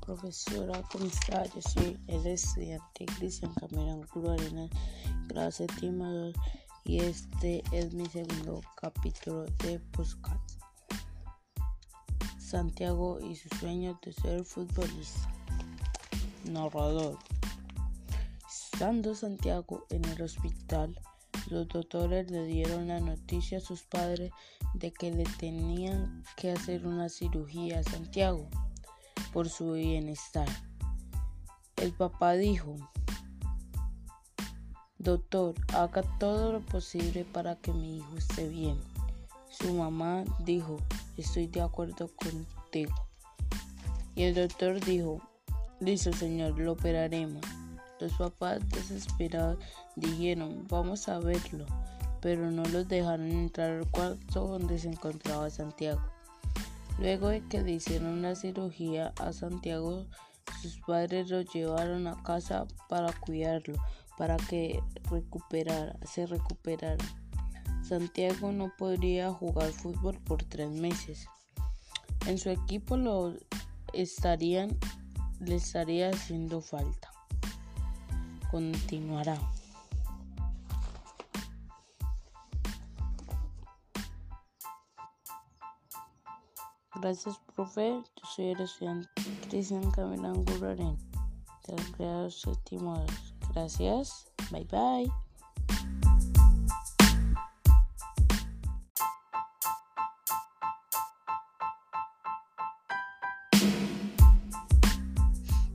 profesora, 0.00 0.82
¿cómo 0.90 1.04
está? 1.04 1.44
Yo 1.46 1.60
soy 1.60 1.98
el 2.08 2.26
estudiante 2.26 3.06
Cristian 3.18 3.52
Camerón 3.54 4.02
Cruz 4.02 4.28
Arena, 4.30 4.68
grado 5.28 5.50
séptima 5.50 6.32
y 6.84 7.00
este 7.00 7.62
es 7.72 7.92
mi 7.92 8.06
segundo 8.06 8.60
capítulo 8.76 9.44
de 9.44 9.78
podcast. 9.92 10.58
Santiago 12.38 13.18
y 13.20 13.36
su 13.36 13.48
sueño 13.60 13.98
de 14.02 14.12
ser 14.12 14.44
futbolista. 14.44 15.30
Narrador. 16.50 17.18
Estando 18.48 19.14
Santiago 19.14 19.86
en 19.90 20.04
el 20.04 20.22
hospital, 20.22 20.98
los 21.50 21.68
doctores 21.68 22.30
le 22.30 22.44
dieron 22.46 22.88
la 22.88 23.00
noticia 23.00 23.58
a 23.58 23.60
sus 23.60 23.82
padres 23.82 24.30
de 24.74 24.92
que 24.92 25.10
le 25.10 25.24
tenían 25.38 26.24
que 26.36 26.52
hacer 26.52 26.86
una 26.86 27.08
cirugía 27.08 27.80
a 27.80 27.82
Santiago 27.82 28.48
por 29.34 29.48
su 29.48 29.72
bienestar. 29.72 30.46
El 31.74 31.92
papá 31.92 32.34
dijo, 32.34 32.76
Doctor, 34.98 35.56
haga 35.74 36.02
todo 36.20 36.52
lo 36.52 36.60
posible 36.60 37.24
para 37.24 37.56
que 37.56 37.72
mi 37.72 37.98
hijo 37.98 38.16
esté 38.16 38.48
bien. 38.48 38.78
Su 39.50 39.74
mamá 39.74 40.22
dijo, 40.38 40.76
estoy 41.16 41.48
de 41.48 41.62
acuerdo 41.62 42.08
contigo. 42.14 42.94
Y 44.14 44.22
el 44.22 44.36
doctor 44.36 44.78
dijo, 44.80 45.20
listo 45.80 46.12
señor, 46.12 46.56
lo 46.56 46.72
operaremos. 46.72 47.42
Los 47.98 48.12
papás 48.12 48.60
desesperados 48.68 49.58
dijeron, 49.96 50.64
vamos 50.68 51.08
a 51.08 51.18
verlo, 51.18 51.66
pero 52.20 52.52
no 52.52 52.64
los 52.66 52.86
dejaron 52.86 53.32
entrar 53.32 53.72
al 53.72 53.90
cuarto 53.90 54.46
donde 54.46 54.78
se 54.78 54.90
encontraba 54.90 55.50
Santiago. 55.50 56.13
Luego 56.98 57.28
de 57.28 57.46
que 57.48 57.60
le 57.60 57.72
hicieron 57.72 58.22
la 58.22 58.34
cirugía 58.34 59.12
a 59.18 59.32
Santiago, 59.32 60.06
sus 60.62 60.78
padres 60.80 61.30
lo 61.30 61.42
llevaron 61.42 62.06
a 62.06 62.22
casa 62.22 62.66
para 62.88 63.12
cuidarlo, 63.12 63.74
para 64.16 64.36
que 64.36 64.80
recuperara, 65.10 65.96
se 66.06 66.26
recuperara. 66.26 67.04
Santiago 67.82 68.52
no 68.52 68.72
podría 68.78 69.32
jugar 69.32 69.70
fútbol 69.72 70.18
por 70.24 70.42
tres 70.44 70.70
meses. 70.70 71.26
En 72.26 72.38
su 72.38 72.50
equipo 72.50 72.96
lo 72.96 73.34
estarían, 73.92 74.78
le 75.40 75.56
estaría 75.56 76.10
haciendo 76.10 76.60
falta 76.60 77.14
continuará. 78.54 79.36
Gracias, 87.04 87.38
profe. 87.54 88.02
Yo 88.16 88.28
soy 88.34 88.46
el 88.52 88.60
estudiante 88.62 89.10
Cristian 89.50 89.90
Camelán 89.90 90.42
Guraren 90.42 90.96
del 91.66 91.92
grado 91.98 92.30
séptimo. 92.30 93.04
Gracias. 93.52 94.26
Bye 94.50 94.66
bye. 94.70 95.12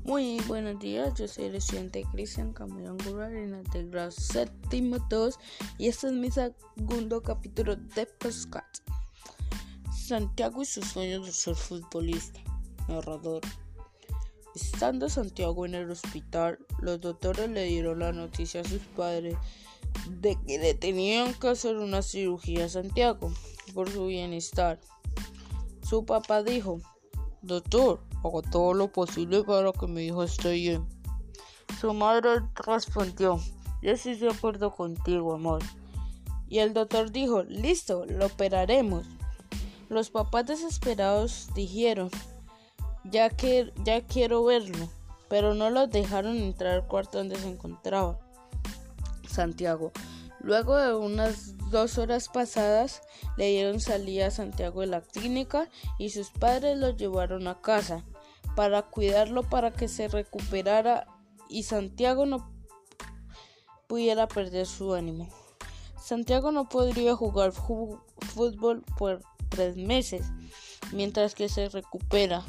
Muy 0.04 0.40
buenos 0.48 0.80
días, 0.80 1.14
yo 1.14 1.28
soy 1.28 1.46
el 1.46 1.54
estudiante 1.54 2.04
Cristian 2.12 2.54
Cameron 2.54 2.98
en 3.36 3.54
el 3.72 3.92
grado 3.92 4.10
séptimo 4.10 4.98
2 5.08 5.40
y 5.78 5.90
este 5.90 6.08
es 6.08 6.14
mi 6.14 6.32
segundo 6.32 7.22
capítulo 7.22 7.76
de 7.76 8.08
podcast. 8.08 8.80
Santiago 10.10 10.64
y 10.64 10.66
sus 10.66 10.86
sueños 10.86 11.24
de 11.24 11.32
ser 11.32 11.54
futbolista. 11.54 12.40
Narrador. 12.88 13.42
Estando 14.56 15.08
Santiago 15.08 15.68
en 15.68 15.76
el 15.76 15.92
hospital, 15.92 16.58
los 16.82 17.00
doctores 17.00 17.48
le 17.48 17.66
dieron 17.66 18.00
la 18.00 18.12
noticia 18.12 18.62
a 18.62 18.64
sus 18.64 18.82
padres 18.98 19.36
de 20.10 20.36
que 20.48 20.58
le 20.58 20.74
tenían 20.74 21.36
que 21.36 21.50
hacer 21.50 21.78
una 21.78 22.02
cirugía 22.02 22.66
a 22.66 22.70
Santiago 22.70 23.32
por 23.76 23.88
su 23.92 24.08
bienestar. 24.08 24.80
Su 25.88 26.04
papá 26.06 26.42
dijo, 26.42 26.82
Doctor, 27.44 28.02
hago 28.24 28.42
todo 28.42 28.74
lo 28.74 28.92
posible 28.92 29.44
para 29.44 29.72
que 29.74 29.86
mi 29.86 30.08
hijo 30.08 30.24
esté 30.24 30.54
bien. 30.54 30.88
Su 31.80 31.94
madre 31.94 32.42
respondió, 32.56 33.40
yo 33.84 33.92
estoy 33.92 34.16
de 34.16 34.30
acuerdo 34.30 34.74
contigo, 34.74 35.36
amor. 35.36 35.62
Y 36.48 36.58
el 36.58 36.74
doctor 36.74 37.12
dijo, 37.12 37.44
listo, 37.44 38.08
lo 38.08 38.26
operaremos. 38.26 39.06
Los 39.90 40.12
papás 40.12 40.46
desesperados 40.46 41.48
dijeron, 41.56 42.12
ya 43.04 43.30
que 43.30 43.74
ya 43.84 44.02
quiero 44.02 44.44
verlo, 44.44 44.88
pero 45.30 45.56
no 45.56 45.70
los 45.70 45.90
dejaron 45.90 46.38
entrar 46.38 46.76
al 46.76 46.88
cuarto 46.88 47.18
donde 47.18 47.38
se 47.38 47.50
encontraba 47.50 48.20
Santiago. 49.28 49.92
Luego 50.42 50.78
de 50.78 50.94
unas 50.94 51.58
dos 51.70 51.98
horas 51.98 52.30
pasadas, 52.30 53.02
le 53.36 53.50
dieron 53.50 53.80
salida 53.80 54.28
a 54.28 54.32
Santiago 54.32 54.82
de 54.82 54.88
la 54.88 55.02
clínica 55.02 55.70
y 55.98 56.12
sus 56.12 56.30
padres 56.30 56.78
lo 56.78 56.92
llevaron 56.92 57.48
a 57.48 57.60
casa 57.60 58.06
para 58.56 58.84
cuidarlo 58.84 59.44
para 59.44 59.72
que 59.72 59.88
se 59.88 60.08
recuperara 60.08 61.08
y 61.50 61.64
Santiago 61.64 62.26
no 62.26 62.52
pudiera 63.88 64.28
perder 64.28 64.66
su 64.66 64.94
ánimo. 64.94 65.28
Santiago 66.00 66.52
no 66.52 66.70
podría 66.70 67.16
jugar 67.16 67.52
fútbol 67.52 68.84
por 68.98 69.22
meses 69.76 70.26
mientras 70.92 71.36
que 71.36 71.50
se 71.50 71.70
recupera. 71.70 72.44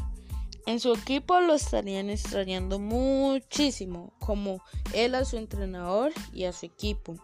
En 0.67 0.79
su 0.79 0.93
equipo 0.93 1.41
lo 1.41 1.55
estarían 1.55 2.11
extrañando 2.11 2.79
muchísimo, 2.79 4.13
como 4.19 4.63
él 4.93 5.15
a 5.15 5.25
su 5.25 5.37
entrenador 5.37 6.13
y 6.33 6.45
a 6.45 6.53
su 6.53 6.67
equipo. 6.67 7.17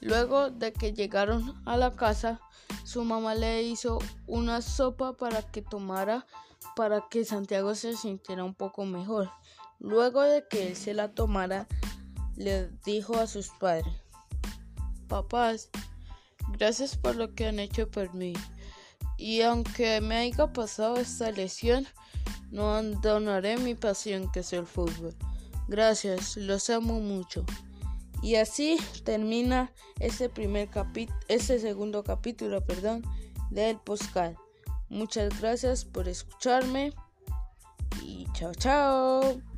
Luego 0.00 0.50
de 0.50 0.72
que 0.72 0.92
llegaron 0.92 1.62
a 1.64 1.76
la 1.76 1.92
casa, 1.92 2.40
su 2.84 3.04
mamá 3.04 3.34
le 3.34 3.62
hizo 3.62 3.98
una 4.26 4.62
sopa 4.62 5.16
para 5.16 5.42
que 5.42 5.62
tomara 5.62 6.26
para 6.74 7.08
que 7.08 7.24
Santiago 7.24 7.74
se 7.74 7.96
sintiera 7.96 8.44
un 8.44 8.54
poco 8.54 8.84
mejor. 8.84 9.30
Luego 9.78 10.22
de 10.22 10.46
que 10.48 10.68
él 10.68 10.76
se 10.76 10.94
la 10.94 11.12
tomara, 11.12 11.66
le 12.36 12.68
dijo 12.84 13.16
a 13.16 13.26
sus 13.26 13.48
padres, 13.50 13.94
papás, 15.08 15.70
gracias 16.50 16.96
por 16.96 17.16
lo 17.16 17.34
que 17.34 17.46
han 17.46 17.58
hecho 17.58 17.90
por 17.90 18.14
mí. 18.14 18.34
Y 19.16 19.42
aunque 19.42 20.00
me 20.00 20.16
haya 20.16 20.52
pasado 20.52 20.96
esta 20.96 21.30
lesión, 21.30 21.86
no 22.50 22.72
abandonaré 22.72 23.56
mi 23.56 23.74
pasión 23.74 24.30
que 24.32 24.40
es 24.40 24.52
el 24.52 24.66
fútbol. 24.66 25.14
Gracias, 25.68 26.36
los 26.36 26.68
amo 26.70 27.00
mucho. 27.00 27.44
Y 28.22 28.36
así 28.36 28.78
termina 29.04 29.72
ese 29.98 30.28
primer 30.28 30.68
ese 31.28 31.58
segundo 31.58 32.04
capítulo, 32.04 32.64
perdón, 32.64 33.02
del 33.50 33.78
postcard. 33.78 34.34
Muchas 34.88 35.40
gracias 35.40 35.84
por 35.84 36.08
escucharme 36.08 36.92
y 38.02 38.26
chao 38.34 38.52
chao. 38.54 39.51